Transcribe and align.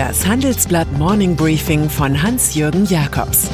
Das 0.00 0.26
Handelsblatt 0.26 0.90
Morning 0.92 1.36
Briefing 1.36 1.90
von 1.90 2.22
Hans-Jürgen 2.22 2.86
Jakobs 2.86 3.50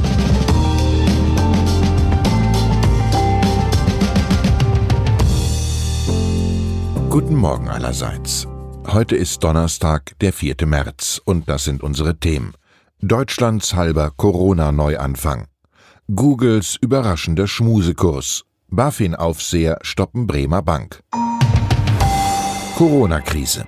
Guten 7.10 7.34
Morgen 7.34 7.68
allerseits. 7.68 8.46
Heute 8.86 9.16
ist 9.16 9.42
Donnerstag, 9.42 10.16
der 10.20 10.32
4. 10.32 10.54
März, 10.66 11.20
und 11.24 11.48
das 11.48 11.64
sind 11.64 11.82
unsere 11.82 12.16
Themen. 12.20 12.54
Deutschlands 13.00 13.74
halber 13.74 14.12
Corona-Neuanfang. 14.16 15.48
Googles 16.14 16.76
überraschender 16.80 17.48
Schmusekurs. 17.48 18.44
BaFin-Aufseher 18.68 19.78
stoppen 19.82 20.28
Bremer 20.28 20.62
Bank. 20.62 21.00
Corona-Krise. 22.76 23.66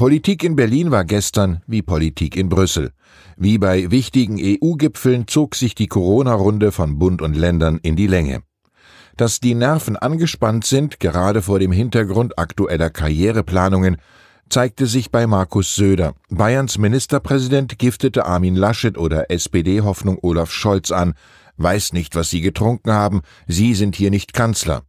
Politik 0.00 0.44
in 0.44 0.56
Berlin 0.56 0.90
war 0.90 1.04
gestern 1.04 1.60
wie 1.66 1.82
Politik 1.82 2.34
in 2.34 2.48
Brüssel. 2.48 2.92
Wie 3.36 3.58
bei 3.58 3.90
wichtigen 3.90 4.38
EU-Gipfeln 4.40 5.28
zog 5.28 5.54
sich 5.54 5.74
die 5.74 5.88
Corona-Runde 5.88 6.72
von 6.72 6.98
Bund 6.98 7.20
und 7.20 7.36
Ländern 7.36 7.78
in 7.82 7.96
die 7.96 8.06
Länge. 8.06 8.40
Dass 9.18 9.40
die 9.40 9.54
Nerven 9.54 9.98
angespannt 9.98 10.64
sind, 10.64 11.00
gerade 11.00 11.42
vor 11.42 11.58
dem 11.58 11.70
Hintergrund 11.70 12.38
aktueller 12.38 12.88
Karriereplanungen, 12.88 13.98
zeigte 14.48 14.86
sich 14.86 15.10
bei 15.10 15.26
Markus 15.26 15.74
Söder. 15.74 16.14
Bayerns 16.30 16.78
Ministerpräsident 16.78 17.78
giftete 17.78 18.24
Armin 18.24 18.56
Laschet 18.56 18.96
oder 18.96 19.30
SPD-Hoffnung 19.30 20.16
Olaf 20.22 20.50
Scholz 20.50 20.92
an. 20.92 21.12
Weiß 21.58 21.92
nicht, 21.92 22.16
was 22.16 22.30
Sie 22.30 22.40
getrunken 22.40 22.90
haben. 22.90 23.20
Sie 23.48 23.74
sind 23.74 23.96
hier 23.96 24.10
nicht 24.10 24.32
Kanzler. 24.32 24.80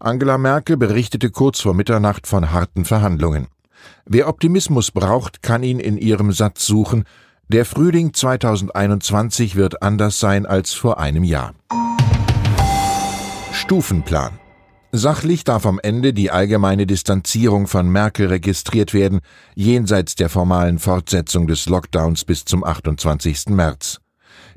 Angela 0.00 0.36
Merkel 0.36 0.76
berichtete 0.76 1.30
kurz 1.30 1.60
vor 1.60 1.74
Mitternacht 1.74 2.26
von 2.26 2.50
harten 2.50 2.84
Verhandlungen. 2.84 3.46
Wer 4.06 4.28
Optimismus 4.28 4.90
braucht, 4.90 5.42
kann 5.42 5.62
ihn 5.62 5.80
in 5.80 5.98
ihrem 5.98 6.32
Satz 6.32 6.66
suchen. 6.66 7.04
Der 7.48 7.64
Frühling 7.64 8.14
2021 8.14 9.56
wird 9.56 9.82
anders 9.82 10.20
sein 10.20 10.46
als 10.46 10.72
vor 10.72 10.98
einem 10.98 11.24
Jahr. 11.24 11.54
Stufenplan. 13.52 14.38
Sachlich 14.92 15.44
darf 15.44 15.66
am 15.66 15.78
Ende 15.82 16.14
die 16.14 16.30
allgemeine 16.30 16.86
Distanzierung 16.86 17.66
von 17.66 17.90
Merkel 17.90 18.28
registriert 18.28 18.94
werden, 18.94 19.20
jenseits 19.54 20.14
der 20.14 20.30
formalen 20.30 20.78
Fortsetzung 20.78 21.46
des 21.46 21.66
Lockdowns 21.66 22.24
bis 22.24 22.46
zum 22.46 22.64
28. 22.64 23.48
März. 23.48 24.00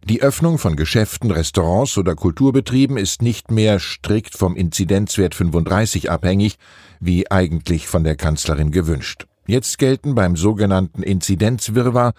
Die 0.04 0.24
Öffnung 0.24 0.58
von 0.58 0.76
Geschäften, 0.76 1.30
Restaurants 1.30 1.98
oder 1.98 2.16
Kulturbetrieben 2.16 2.98
ist 2.98 3.22
nicht 3.22 3.52
mehr 3.52 3.80
strikt 3.80 4.36
vom 4.36 4.56
Inzidenzwert 4.56 5.36
35 5.36 6.10
abhängig, 6.10 6.58
wie 7.00 7.30
eigentlich 7.30 7.88
von 7.88 8.04
der 8.04 8.16
Kanzlerin 8.16 8.72
gewünscht. 8.72 9.28
Jetzt 9.46 9.78
gelten 9.78 10.16
beim 10.16 10.36
sogenannten 10.36 11.04
Inzidenzwirrwarr 11.04 12.14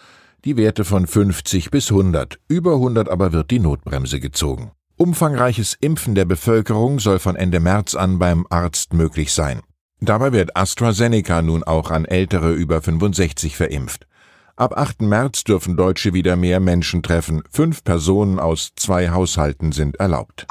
die 0.44 0.56
Werte 0.56 0.84
von 0.84 1.06
50 1.06 1.70
bis 1.70 1.90
100. 1.90 2.38
Über 2.48 2.74
100 2.74 3.08
aber 3.08 3.32
wird 3.32 3.50
die 3.50 3.58
Notbremse 3.58 4.20
gezogen. 4.20 4.70
Umfangreiches 4.96 5.76
Impfen 5.80 6.14
der 6.14 6.24
Bevölkerung 6.24 7.00
soll 7.00 7.18
von 7.18 7.34
Ende 7.34 7.58
März 7.58 7.94
an 7.94 8.18
beim 8.18 8.46
Arzt 8.50 8.92
möglich 8.92 9.32
sein. 9.32 9.60
Dabei 10.00 10.32
wird 10.32 10.56
AstraZeneca 10.56 11.42
nun 11.42 11.62
auch 11.62 11.90
an 11.90 12.04
Ältere 12.04 12.52
über 12.52 12.80
65 12.82 13.56
verimpft. 13.56 14.06
Ab 14.62 14.78
8. 14.78 15.02
März 15.02 15.42
dürfen 15.42 15.76
Deutsche 15.76 16.14
wieder 16.14 16.36
mehr 16.36 16.60
Menschen 16.60 17.02
treffen. 17.02 17.42
Fünf 17.50 17.82
Personen 17.82 18.38
aus 18.38 18.70
zwei 18.76 19.10
Haushalten 19.10 19.72
sind 19.72 19.96
erlaubt. 19.96 20.46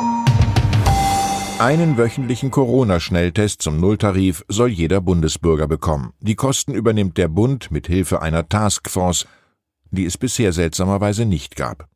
Einen 1.59 1.97
wöchentlichen 1.97 2.51
Corona-Schnelltest 2.51 3.61
zum 3.61 3.79
Nulltarif 3.79 4.43
soll 4.49 4.67
jeder 4.67 4.99
Bundesbürger 4.99 5.65
bekommen. 5.65 6.11
Die 6.19 6.35
Kosten 6.35 6.73
übernimmt 6.73 7.17
der 7.17 7.29
Bund 7.29 7.71
mit 7.71 7.87
Hilfe 7.87 8.21
einer 8.21 8.49
Taskforce, 8.49 9.27
die 9.91 10.03
es 10.03 10.17
bisher 10.17 10.51
seltsamerweise 10.51 11.23
nicht 11.23 11.55
gab. 11.55 11.87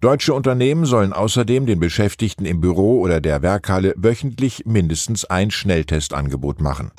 Deutsche 0.00 0.34
Unternehmen 0.34 0.84
sollen 0.84 1.12
außerdem 1.12 1.66
den 1.66 1.78
Beschäftigten 1.78 2.44
im 2.44 2.60
Büro 2.60 3.00
oder 3.00 3.20
der 3.20 3.40
Werkhalle 3.40 3.94
wöchentlich 3.96 4.64
mindestens 4.66 5.26
ein 5.26 5.52
Schnelltestangebot 5.52 6.60
machen. 6.60 6.90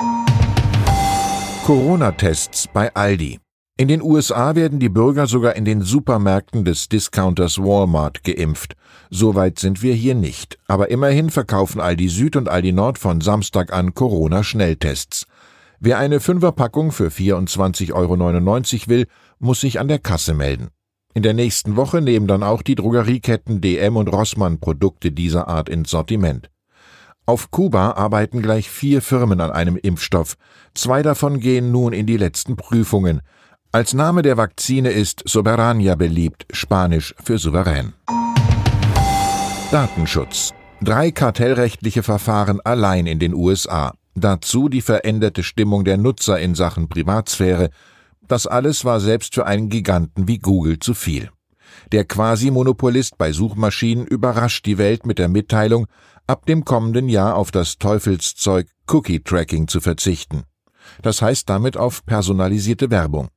Corona-Tests 1.65 2.69
bei 2.71 2.95
Aldi. 2.95 3.41
In 3.75 3.87
den 3.87 4.03
USA 4.03 4.53
werden 4.53 4.77
die 4.77 4.89
Bürger 4.89 5.25
sogar 5.25 5.55
in 5.55 5.65
den 5.65 5.81
Supermärkten 5.81 6.63
des 6.63 6.89
Discounters 6.89 7.57
Walmart 7.57 8.23
geimpft. 8.23 8.75
Soweit 9.09 9.57
sind 9.57 9.81
wir 9.81 9.95
hier 9.95 10.13
nicht. 10.13 10.59
Aber 10.67 10.91
immerhin 10.91 11.31
verkaufen 11.31 11.81
Aldi 11.81 12.07
Süd 12.07 12.35
und 12.35 12.49
Aldi 12.49 12.71
Nord 12.71 12.99
von 12.99 13.19
Samstag 13.19 13.73
an 13.73 13.95
Corona-Schnelltests. 13.95 15.25
Wer 15.79 15.97
eine 15.97 16.19
Fünferpackung 16.19 16.91
für 16.91 17.07
24,99 17.07 17.93
Euro 17.93 18.89
will, 18.89 19.07
muss 19.39 19.61
sich 19.61 19.79
an 19.79 19.87
der 19.87 19.97
Kasse 19.97 20.35
melden. 20.35 20.69
In 21.15 21.23
der 21.23 21.33
nächsten 21.33 21.75
Woche 21.75 21.99
nehmen 21.99 22.27
dann 22.27 22.43
auch 22.43 22.61
die 22.61 22.75
Drogerieketten 22.75 23.59
DM 23.59 23.97
und 23.97 24.07
Rossmann 24.07 24.59
Produkte 24.59 25.11
dieser 25.11 25.47
Art 25.47 25.67
ins 25.67 25.89
Sortiment. 25.89 26.51
Auf 27.25 27.49
Kuba 27.49 27.91
arbeiten 27.93 28.43
gleich 28.43 28.69
vier 28.69 29.01
Firmen 29.01 29.41
an 29.41 29.49
einem 29.49 29.77
Impfstoff. 29.77 30.35
Zwei 30.75 31.01
davon 31.01 31.39
gehen 31.39 31.71
nun 31.71 31.91
in 31.91 32.05
die 32.05 32.17
letzten 32.17 32.55
Prüfungen. 32.55 33.21
Als 33.75 33.95
Name 33.95 34.21
der 34.21 34.37
Vakzine 34.37 34.91
ist 34.91 35.23
Soberania 35.25 35.95
beliebt, 35.95 36.45
Spanisch 36.51 37.15
für 37.23 37.39
souverän. 37.39 37.93
Datenschutz. 39.71 40.53
Drei 40.79 41.09
kartellrechtliche 41.09 42.03
Verfahren 42.03 42.61
allein 42.61 43.07
in 43.07 43.17
den 43.17 43.33
USA. 43.33 43.95
Dazu 44.13 44.69
die 44.69 44.81
veränderte 44.81 45.41
Stimmung 45.41 45.85
der 45.85 45.97
Nutzer 45.97 46.39
in 46.39 46.53
Sachen 46.53 46.87
Privatsphäre. 46.87 47.71
Das 48.27 48.45
alles 48.45 48.85
war 48.85 48.99
selbst 48.99 49.33
für 49.33 49.47
einen 49.47 49.69
Giganten 49.69 50.27
wie 50.27 50.37
Google 50.37 50.77
zu 50.77 50.93
viel. 50.93 51.31
Der 51.91 52.05
Quasi-Monopolist 52.05 53.17
bei 53.17 53.31
Suchmaschinen 53.31 54.05
überrascht 54.05 54.67
die 54.67 54.77
Welt 54.77 55.07
mit 55.07 55.17
der 55.17 55.29
Mitteilung, 55.29 55.87
ab 56.27 56.45
dem 56.45 56.63
kommenden 56.63 57.09
Jahr 57.09 57.37
auf 57.37 57.49
das 57.49 57.79
Teufelszeug 57.79 58.67
Cookie-Tracking 58.85 59.67
zu 59.67 59.81
verzichten. 59.81 60.43
Das 61.01 61.23
heißt 61.23 61.49
damit 61.49 61.75
auf 61.75 62.05
personalisierte 62.05 62.91
Werbung. 62.91 63.29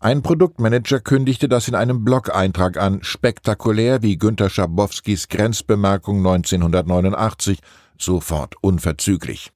Ein 0.00 0.22
Produktmanager 0.22 1.00
kündigte 1.00 1.48
das 1.48 1.68
in 1.68 1.74
einem 1.74 2.04
Blog-Eintrag 2.04 2.76
an, 2.76 3.02
spektakulär 3.02 4.02
wie 4.02 4.18
Günter 4.18 4.50
Schabowskis 4.50 5.28
Grenzbemerkung 5.28 6.18
1989, 6.18 7.60
sofort 7.98 8.56
unverzüglich. 8.60 9.52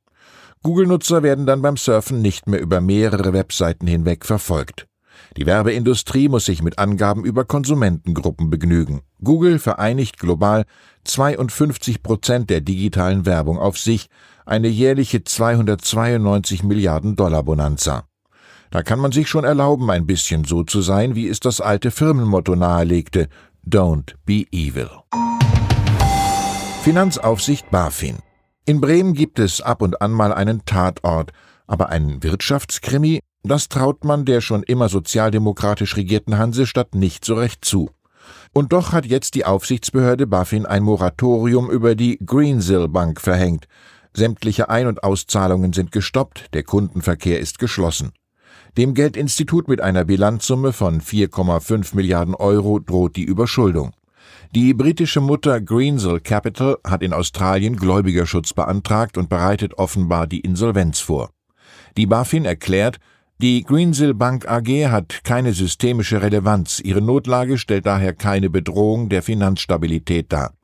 Google-Nutzer 0.63 1.23
werden 1.23 1.47
dann 1.47 1.63
beim 1.63 1.77
Surfen 1.77 2.21
nicht 2.21 2.47
mehr 2.49 2.61
über 2.61 2.81
mehrere 2.81 3.33
Webseiten 3.33 3.87
hinweg 3.87 4.25
verfolgt. 4.25 4.87
Die 5.37 5.47
Werbeindustrie 5.47 6.29
muss 6.29 6.47
sich 6.47 6.63
mit 6.63 6.79
Angaben 6.79 7.25
über 7.25 7.45
Konsumentengruppen 7.45 8.51
begnügen. 8.51 9.03
Google 9.23 9.59
vereinigt 9.59 10.19
global 10.19 10.65
52 11.05 12.03
Prozent 12.03 12.51
der 12.51 12.61
digitalen 12.61 13.27
Werbung 13.27 13.59
auf 13.59 13.79
sich, 13.79 14.09
eine 14.47 14.69
jährliche 14.69 15.25
292 15.25 16.63
Milliarden 16.63 17.17
Dollar 17.17 17.43
Bonanza. 17.43 18.08
Da 18.71 18.83
kann 18.83 18.99
man 18.99 19.13
sich 19.13 19.29
schon 19.29 19.45
erlauben, 19.45 19.91
ein 19.91 20.07
bisschen 20.07 20.45
so 20.45 20.63
zu 20.63 20.83
sein, 20.83 21.15
wie 21.15 21.29
es 21.29 21.41
das 21.41 21.61
alte 21.61 21.91
Firmenmotto 21.91 22.55
nahelegte 22.55 23.29
Don't 23.67 24.15
be 24.27 24.45
evil. 24.53 24.91
Finanzaufsicht 26.83 27.71
BaFin. 27.71 28.19
In 28.67 28.81
Bremen 28.81 29.15
gibt 29.15 29.39
es 29.39 29.61
ab 29.61 29.81
und 29.83 30.03
an 30.03 30.13
mal 30.13 30.33
einen 30.33 30.65
Tatort, 30.67 31.33
aber 31.67 31.89
einen 31.89 32.23
Wirtschaftskrimi, 32.23 33.21
das 33.43 33.69
traut 33.69 34.05
man 34.05 34.25
der 34.25 34.41
schon 34.43 34.63
immer 34.63 34.89
sozialdemokratisch 34.89 35.97
regierten 35.97 36.37
Hansestadt 36.37 36.95
nicht 36.95 37.25
so 37.25 37.35
recht 37.35 37.65
zu. 37.65 37.91
Und 38.53 38.73
doch 38.73 38.93
hat 38.93 39.07
jetzt 39.07 39.35
die 39.35 39.47
Aufsichtsbehörde 39.47 40.27
BaFin 40.27 40.67
ein 40.67 40.83
Moratorium 40.83 41.71
über 41.71 41.95
die 41.95 42.19
Greensill 42.25 42.89
Bank 42.89 43.21
verhängt. 43.21 43.67
Sämtliche 44.15 44.69
Ein- 44.69 44.87
und 44.87 45.03
Auszahlungen 45.03 45.73
sind 45.73 45.93
gestoppt, 45.93 46.53
der 46.55 46.63
Kundenverkehr 46.63 47.41
ist 47.41 47.59
geschlossen. 47.59 48.13
Dem 48.77 48.95
Geldinstitut 48.95 49.69
mit 49.69 49.81
einer 49.81 50.05
Bilanzsumme 50.05 50.73
von 50.73 51.01
4,5 51.01 51.97
Milliarden 51.97 52.35
Euro 52.35 52.79
droht 52.79 53.17
die 53.17 53.25
Überschuldung. 53.25 53.93
Die 54.55 54.73
britische 54.73 55.21
Mutter 55.21 55.61
Greensill 55.61 56.21
Capital 56.21 56.79
hat 56.87 57.03
in 57.03 57.13
Australien 57.13 57.77
Gläubigerschutz 57.77 58.53
beantragt 58.53 59.19
und 59.19 59.29
bereitet 59.29 59.75
offenbar 59.75 60.27
die 60.27 60.41
Insolvenz 60.41 61.01
vor. 61.01 61.31
Die 61.97 62.07
BaFin 62.07 62.45
erklärt, 62.45 62.99
die 63.41 63.63
Greensill 63.63 64.15
Bank 64.15 64.49
AG 64.49 64.91
hat 64.91 65.23
keine 65.23 65.53
systemische 65.53 66.23
Relevanz, 66.23 66.81
ihre 66.81 67.01
Notlage 67.01 67.59
stellt 67.59 67.87
daher 67.87 68.13
keine 68.13 68.51
Bedrohung 68.51 69.09
der 69.09 69.23
Finanzstabilität 69.23 70.33
dar. 70.33 70.55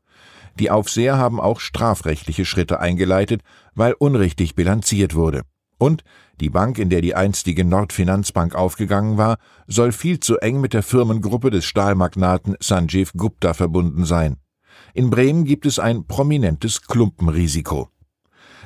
Die 0.59 0.71
Aufseher 0.71 1.19
haben 1.19 1.41
auch 1.41 1.61
strafrechtliche 1.61 2.45
Schritte 2.45 2.81
eingeleitet, 2.81 3.43
weil 3.75 3.93
unrichtig 3.93 4.55
bilanziert 4.55 5.15
wurde. 5.15 5.43
Und 5.79 6.05
die 6.41 6.51
Bank, 6.51 6.79
in 6.79 6.91
der 6.91 7.01
die 7.01 7.15
einstige 7.15 7.65
Nordfinanzbank 7.65 8.55
aufgegangen 8.55 9.17
war, 9.17 9.37
soll 9.67 9.93
viel 9.93 10.21
zu 10.21 10.39
eng 10.39 10.61
mit 10.61 10.75
der 10.75 10.83
Firmengruppe 10.83 11.51
des 11.51 11.65
Stahlmagnaten 11.65 12.57
Sanjeev 12.61 13.13
Gupta 13.17 13.55
verbunden 13.55 14.05
sein. 14.05 14.37
In 14.93 15.11
Bremen 15.11 15.45
gibt 15.45 15.67
es 15.67 15.79
ein 15.79 16.07
prominentes 16.07 16.83
Klumpenrisiko. 16.83 17.89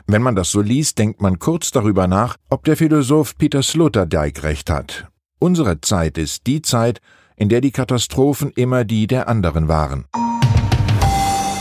Wenn 0.06 0.23
man 0.23 0.35
das 0.35 0.50
so 0.50 0.61
liest, 0.61 0.99
denkt 0.99 1.20
man 1.20 1.38
kurz 1.38 1.70
darüber 1.70 2.06
nach, 2.06 2.37
ob 2.49 2.65
der 2.65 2.76
Philosoph 2.76 3.37
Peter 3.37 3.62
Sloterdijk 3.62 4.43
recht 4.43 4.71
hat. 4.71 5.09
Unsere 5.38 5.81
Zeit 5.81 6.19
ist 6.19 6.47
die 6.47 6.62
Zeit, 6.62 7.00
in 7.37 7.49
der 7.49 7.61
die 7.61 7.71
Katastrophen 7.71 8.50
immer 8.50 8.85
die 8.85 9.06
der 9.06 9.29
anderen 9.29 9.69
waren. 9.69 10.06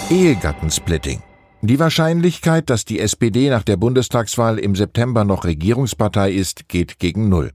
Ehegattensplitting. 0.09 1.21
Die 1.63 1.79
Wahrscheinlichkeit, 1.79 2.69
dass 2.69 2.85
die 2.85 2.99
SPD 2.99 3.49
nach 3.49 3.63
der 3.63 3.77
Bundestagswahl 3.77 4.59
im 4.59 4.75
September 4.75 5.25
noch 5.25 5.43
Regierungspartei 5.43 6.31
ist, 6.31 6.69
geht 6.69 6.99
gegen 6.99 7.29
Null. 7.29 7.51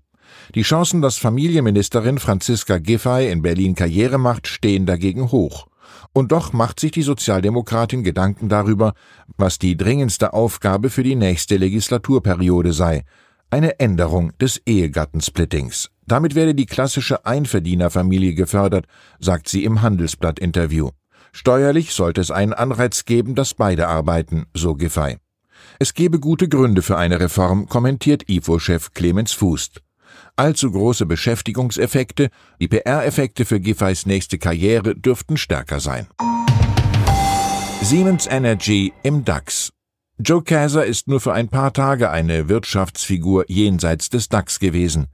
Die 0.56 0.62
Chancen, 0.62 1.02
dass 1.02 1.18
Familienministerin 1.18 2.18
Franziska 2.18 2.78
Giffey 2.78 3.30
in 3.30 3.42
Berlin 3.42 3.76
Karriere 3.76 4.18
macht, 4.18 4.48
stehen 4.48 4.86
dagegen 4.86 5.30
hoch. 5.30 5.68
Und 6.12 6.32
doch 6.32 6.52
macht 6.52 6.80
sich 6.80 6.90
die 6.90 7.02
Sozialdemokratin 7.02 8.02
Gedanken 8.02 8.48
darüber, 8.48 8.94
was 9.36 9.58
die 9.58 9.76
dringendste 9.76 10.32
Aufgabe 10.32 10.90
für 10.90 11.04
die 11.04 11.14
nächste 11.14 11.56
Legislaturperiode 11.56 12.72
sei. 12.72 13.04
Eine 13.50 13.78
Änderung 13.78 14.36
des 14.38 14.60
Ehegattensplittings. 14.66 15.90
Damit 16.06 16.34
werde 16.34 16.56
die 16.56 16.66
klassische 16.66 17.24
Einverdienerfamilie 17.24 18.34
gefördert, 18.34 18.86
sagt 19.20 19.48
sie 19.48 19.64
im 19.64 19.80
Handelsblatt-Interview. 19.80 20.90
Steuerlich 21.34 21.94
sollte 21.94 22.20
es 22.20 22.30
einen 22.30 22.52
Anreiz 22.52 23.06
geben, 23.06 23.34
dass 23.34 23.54
beide 23.54 23.88
arbeiten, 23.88 24.46
so 24.54 24.74
Giffey. 24.74 25.16
Es 25.78 25.94
gebe 25.94 26.20
gute 26.20 26.48
Gründe 26.48 26.82
für 26.82 26.98
eine 26.98 27.18
Reform, 27.20 27.68
kommentiert 27.68 28.28
IFO-Chef 28.28 28.92
Clemens 28.92 29.32
Fußt. 29.32 29.80
Allzu 30.36 30.70
große 30.70 31.06
Beschäftigungseffekte, 31.06 32.28
die 32.60 32.68
PR-Effekte 32.68 33.46
für 33.46 33.60
Giffeys 33.60 34.04
nächste 34.04 34.38
Karriere 34.38 34.94
dürften 34.94 35.38
stärker 35.38 35.80
sein. 35.80 36.06
Siemens 37.80 38.26
Energy 38.26 38.92
im 39.02 39.24
DAX. 39.24 39.72
Joe 40.18 40.42
Kaiser 40.42 40.84
ist 40.84 41.08
nur 41.08 41.20
für 41.20 41.32
ein 41.32 41.48
paar 41.48 41.72
Tage 41.72 42.10
eine 42.10 42.48
Wirtschaftsfigur 42.48 43.46
jenseits 43.48 44.10
des 44.10 44.28
DAX 44.28 44.60
gewesen. 44.60 45.06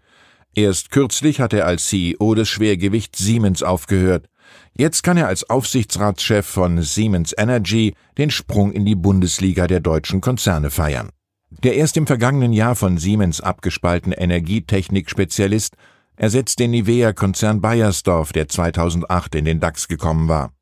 Erst 0.54 0.90
kürzlich 0.90 1.40
hat 1.40 1.52
er 1.52 1.66
als 1.66 1.86
CEO 1.86 2.34
des 2.34 2.48
Schwergewichts 2.48 3.18
Siemens 3.20 3.62
aufgehört. 3.62 4.28
Jetzt 4.76 5.02
kann 5.02 5.16
er 5.16 5.26
als 5.26 5.48
Aufsichtsratschef 5.48 6.46
von 6.46 6.82
Siemens 6.82 7.34
Energy 7.36 7.94
den 8.16 8.30
Sprung 8.30 8.72
in 8.72 8.84
die 8.84 8.94
Bundesliga 8.94 9.66
der 9.66 9.80
deutschen 9.80 10.20
Konzerne 10.20 10.70
feiern. 10.70 11.10
Der 11.50 11.76
erst 11.76 11.96
im 11.96 12.06
vergangenen 12.06 12.52
Jahr 12.52 12.76
von 12.76 12.98
Siemens 12.98 13.40
abgespaltene 13.40 14.18
Energietechnik-Spezialist 14.18 15.74
ersetzt 16.16 16.58
den 16.58 16.72
Nivea-Konzern 16.72 17.60
Bayersdorf, 17.60 18.32
der 18.32 18.48
2008 18.48 19.36
in 19.36 19.44
den 19.44 19.60
DAX 19.60 19.88
gekommen 19.88 20.28
war. 20.28 20.52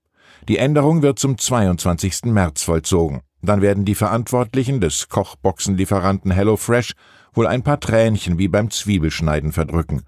Die 0.48 0.58
Änderung 0.58 1.02
wird 1.02 1.18
zum 1.18 1.38
22. 1.38 2.26
März 2.26 2.62
vollzogen. 2.62 3.22
Dann 3.42 3.62
werden 3.62 3.84
die 3.84 3.94
Verantwortlichen 3.94 4.80
des 4.80 5.08
Kochboxenlieferanten 5.08 6.30
HelloFresh 6.30 6.92
wohl 7.32 7.46
ein 7.46 7.62
paar 7.62 7.80
Tränchen 7.80 8.38
wie 8.38 8.48
beim 8.48 8.70
Zwiebelschneiden 8.70 9.52
verdrücken. 9.52 10.02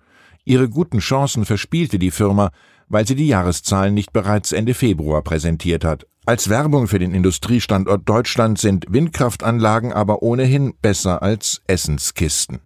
Ihre 0.44 0.68
guten 0.68 0.98
Chancen 0.98 1.44
verspielte 1.44 1.98
die 1.98 2.10
Firma, 2.10 2.50
weil 2.88 3.06
sie 3.06 3.14
die 3.14 3.26
Jahreszahlen 3.26 3.94
nicht 3.94 4.12
bereits 4.12 4.52
Ende 4.52 4.74
Februar 4.74 5.22
präsentiert 5.22 5.84
hat. 5.84 6.06
Als 6.26 6.48
Werbung 6.50 6.88
für 6.88 6.98
den 6.98 7.14
Industriestandort 7.14 8.08
Deutschland 8.08 8.58
sind 8.58 8.84
Windkraftanlagen 8.90 9.92
aber 9.92 10.22
ohnehin 10.22 10.74
besser 10.82 11.22
als 11.22 11.62
Essenskisten. 11.66 12.60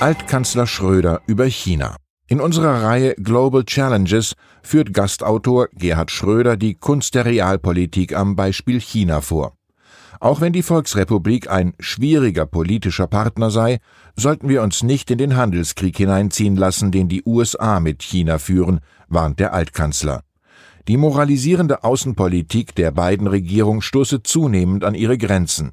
Altkanzler 0.00 0.66
Schröder 0.66 1.22
über 1.26 1.44
China. 1.46 1.96
In 2.26 2.40
unserer 2.40 2.84
Reihe 2.84 3.14
Global 3.16 3.64
Challenges 3.64 4.34
führt 4.62 4.94
Gastautor 4.94 5.68
Gerhard 5.72 6.10
Schröder 6.10 6.56
die 6.56 6.74
Kunst 6.74 7.14
der 7.14 7.24
Realpolitik 7.24 8.14
am 8.14 8.36
Beispiel 8.36 8.80
China 8.80 9.20
vor. 9.20 9.54
Auch 10.18 10.40
wenn 10.40 10.52
die 10.52 10.62
Volksrepublik 10.62 11.50
ein 11.50 11.74
schwieriger 11.78 12.46
politischer 12.46 13.06
Partner 13.06 13.50
sei, 13.50 13.78
sollten 14.16 14.48
wir 14.48 14.62
uns 14.62 14.82
nicht 14.82 15.10
in 15.10 15.18
den 15.18 15.36
Handelskrieg 15.36 15.96
hineinziehen 15.96 16.56
lassen, 16.56 16.90
den 16.90 17.08
die 17.08 17.22
USA 17.24 17.78
mit 17.80 18.02
China 18.02 18.38
führen, 18.38 18.80
warnt 19.08 19.38
der 19.38 19.54
Altkanzler. 19.54 20.22
Die 20.88 20.96
moralisierende 20.96 21.84
Außenpolitik 21.84 22.74
der 22.74 22.90
beiden 22.90 23.26
Regierungen 23.26 23.82
stoße 23.82 24.22
zunehmend 24.22 24.84
an 24.84 24.94
ihre 24.94 25.18
Grenzen. 25.18 25.72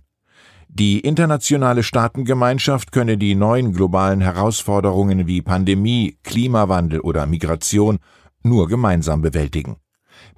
Die 0.69 0.99
internationale 0.99 1.81
Staatengemeinschaft 1.81 2.91
könne 2.91 3.17
die 3.17 3.33
neuen 3.33 3.73
globalen 3.73 4.21
Herausforderungen 4.21 5.25
wie 5.25 5.41
Pandemie, 5.41 6.17
Klimawandel 6.23 6.99
oder 6.99 7.25
Migration 7.25 7.99
nur 8.43 8.67
gemeinsam 8.67 9.21
bewältigen. 9.21 9.77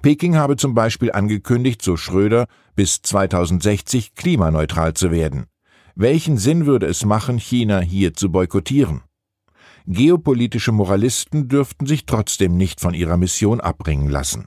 Peking 0.02 0.36
habe 0.36 0.56
zum 0.56 0.74
Beispiel 0.74 1.12
angekündigt, 1.12 1.82
so 1.82 1.96
Schröder, 1.96 2.46
bis 2.74 3.02
2060 3.02 4.14
klimaneutral 4.14 4.94
zu 4.94 5.10
werden. 5.10 5.46
Welchen 5.94 6.38
Sinn 6.38 6.64
würde 6.64 6.86
es 6.86 7.04
machen, 7.04 7.38
China 7.38 7.80
hier 7.80 8.14
zu 8.14 8.32
boykottieren? 8.32 9.02
Geopolitische 9.86 10.72
Moralisten 10.72 11.48
dürften 11.48 11.84
sich 11.84 12.06
trotzdem 12.06 12.56
nicht 12.56 12.80
von 12.80 12.94
ihrer 12.94 13.16
Mission 13.16 13.60
abbringen 13.60 14.08
lassen. 14.08 14.46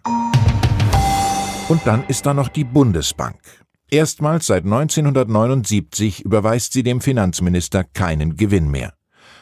Und 1.69 1.81
dann 1.85 2.03
ist 2.07 2.25
da 2.25 2.33
noch 2.33 2.49
die 2.49 2.63
Bundesbank. 2.63 3.39
Erstmals 3.91 4.47
seit 4.47 4.63
1979 4.63 6.25
überweist 6.25 6.73
sie 6.73 6.81
dem 6.81 6.99
Finanzminister 6.99 7.83
keinen 7.83 8.35
Gewinn 8.35 8.71
mehr. 8.71 8.93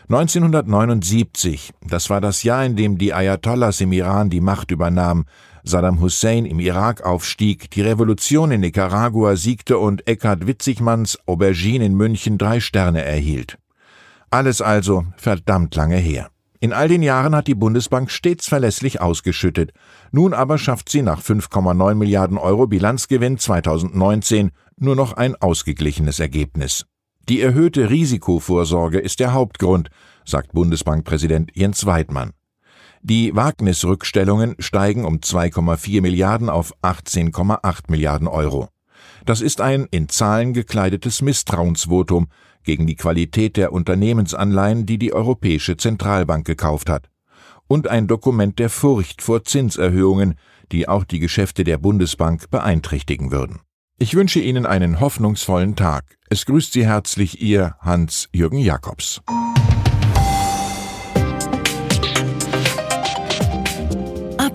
1979, 0.10 1.72
das 1.88 2.10
war 2.10 2.19
das 2.19 2.44
Jahr, 2.44 2.66
in 2.66 2.75
dem 2.75 2.98
die 2.98 3.13
Ayatollahs 3.13 3.80
im 3.80 3.94
Iran 3.94 4.30
die 4.30 4.42
Macht 4.42 4.72
übernahmen, 4.72 5.25
Saddam 5.63 6.02
Hussein 6.02 6.46
im 6.46 6.60
Irak 6.60 7.04
aufstieg, 7.04 7.69
die 7.72 7.81
Revolution 7.81 8.52
in 8.52 8.62
Nicaragua 8.62 9.36
siegte 9.36 9.78
und 9.78 10.08
Eckhard 10.08 10.48
Witzigmanns 10.48 11.19
Aubergine 11.28 11.86
in 11.86 11.96
München 11.96 12.38
drei 12.38 12.60
Sterne 12.60 13.04
erhielt. 13.04 13.58
Alles 14.30 14.62
also 14.62 15.06
verdammt 15.18 15.75
lange 15.75 15.98
her. 15.98 16.30
In 16.60 16.74
all 16.74 16.88
den 16.88 17.02
Jahren 17.02 17.36
hat 17.36 17.48
die 17.48 17.56
Bundesbank 17.56 18.12
stets 18.12 18.48
verlässlich 18.48 19.02
ausgeschüttet. 19.02 19.74
Nun 20.12 20.34
aber 20.34 20.60
schafft 20.60 20.90
sie 20.90 21.02
nach 21.02 21.22
5,9 21.22 21.96
Milliarden 21.96 22.38
Euro 22.38 22.68
Bilanzgewinn 22.68 23.40
2019 23.40 24.52
nur 24.78 24.96
noch 24.96 25.13
ein 25.13 25.36
ausgeglichenes 25.36 26.19
Ergebnis. 26.19 26.86
Die 27.28 27.42
erhöhte 27.42 27.90
Risikovorsorge 27.90 29.00
ist 29.00 29.19
der 29.19 29.34
Hauptgrund, 29.34 29.90
sagt 30.24 30.54
Bundesbankpräsident 30.54 31.52
Jens 31.56 31.86
Weidmann. 31.86 32.31
Die 33.03 33.36
Wagnisrückstellungen 33.36 34.56
steigen 34.59 35.06
um 35.06 35.18
2,4 35.18 36.01
Milliarden 36.01 36.50
auf 36.50 36.71
18,8 36.83 37.89
Milliarden 37.89 38.27
Euro. 38.27 38.69
Das 39.25 39.42
ist 39.42 39.59
ein 39.59 39.88
in 39.89 40.07
Zahlen 40.07 40.53
gekleidetes 40.53 41.24
Misstrauensvotum 41.24 42.27
gegen 42.63 42.86
die 42.86 42.95
Qualität 42.95 43.57
der 43.57 43.74
Unternehmensanleihen, 43.74 44.86
die 44.86 45.00
die 45.00 45.13
Europäische 45.13 45.77
Zentralbank 45.77 46.46
gekauft 46.46 46.89
hat. 46.89 47.08
Und 47.67 47.88
ein 47.88 48.05
Dokument 48.05 48.60
der 48.60 48.70
Furcht 48.70 49.24
vor 49.24 49.43
Zinserhöhungen, 49.43 50.36
die 50.72 50.88
auch 50.88 51.03
die 51.03 51.20
Geschäfte 51.20 51.63
der 51.63 51.79
Bundesbank 51.79 52.51
beeinträchtigen 52.51 53.31
würden. 53.31 53.62
Ich 53.98 54.13
wünsche 54.13 54.39
Ihnen 54.39 54.67
einen 54.67 55.00
hoffnungsvollen 55.00 55.75
Tag. 55.75 56.17
Es 56.29 56.46
grüßt 56.46 56.74
Sie 56.74 56.86
herzlich 56.86 57.41
Ihr 57.41 57.75
Hans-Jürgen 57.79 58.60
Jakobs. 58.60 59.22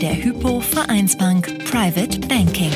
der 0.00 0.14
Hypo 0.14 0.60
Vereinsbank 0.60 1.46
Private 1.70 2.20
Banking. 2.28 2.70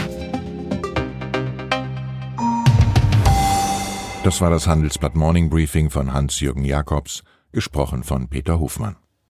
Das 4.25 4.41
war 4.41 4.50
das 4.50 4.67
Handelsblatt 4.67 5.14
Morning 5.14 5.49
Briefing 5.49 5.91
von 5.91 6.12
Hans-Jürgen 6.12 6.64
Jakobs, 6.64 7.23
gesprochen 7.52 8.02
von 8.02 8.29
Peter 8.29 8.59
Hofmann. 8.59 8.97